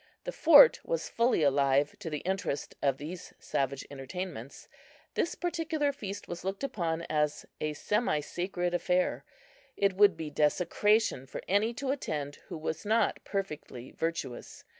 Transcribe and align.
The 0.23 0.31
fort 0.31 0.79
was 0.83 1.09
fully 1.09 1.43
alive 1.43 1.95
to 1.99 2.09
the 2.09 2.21
interest 2.21 2.73
of 2.81 2.97
these 2.97 3.35
savage 3.37 3.85
entertainments. 3.91 4.67
This 5.13 5.35
particular 5.35 5.91
feast 5.91 6.27
was 6.27 6.43
looked 6.43 6.63
upon 6.63 7.03
as 7.03 7.45
a 7.59 7.73
semi 7.73 8.19
sacred 8.21 8.73
affair. 8.73 9.23
It 9.77 9.93
would 9.93 10.17
be 10.17 10.31
desecration 10.31 11.27
for 11.27 11.43
any 11.47 11.71
to 11.75 11.91
attend 11.91 12.37
who 12.47 12.57
was 12.57 12.83
not 12.83 13.23
perfectly 13.25 13.91
virtuous. 13.91 14.63